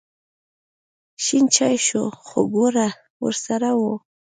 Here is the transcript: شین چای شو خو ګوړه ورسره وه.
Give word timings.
شین 1.23 1.45
چای 1.55 1.75
شو 1.85 2.03
خو 2.25 2.39
ګوړه 2.53 2.87
ورسره 3.23 3.69
وه. 3.79 3.93